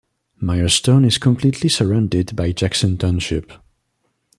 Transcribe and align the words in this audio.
Myerstown 0.41 1.05
is 1.05 1.19
completely 1.19 1.69
surrounded 1.69 2.35
by 2.35 2.53
Jackson 2.53 2.97
Township. 2.97 3.51